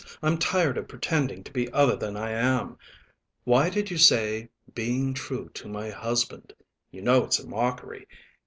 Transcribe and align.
I'm 0.23 0.39
tired 0.39 0.79
of 0.79 0.87
pretending 0.87 1.43
to 1.43 1.51
be 1.53 1.71
other 1.71 1.95
than 1.95 2.17
I 2.17 2.31
am. 2.31 2.79
Why 3.43 3.69
did 3.69 3.91
you 3.91 3.99
say 3.99 4.49
'being 4.73 5.13
true 5.13 5.49
to 5.53 5.67
my 5.69 5.91
husband'? 5.91 6.53
You 6.89 7.03
know 7.03 7.23
it's 7.25 7.43
mockery. 7.45 8.07